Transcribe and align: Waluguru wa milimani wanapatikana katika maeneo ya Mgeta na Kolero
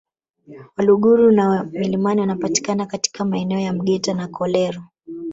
Waluguru 0.77 1.37
wa 1.37 1.63
milimani 1.63 2.21
wanapatikana 2.21 2.85
katika 2.85 3.25
maeneo 3.25 3.59
ya 3.59 3.73
Mgeta 3.73 4.13
na 4.13 4.27
Kolero 4.27 4.83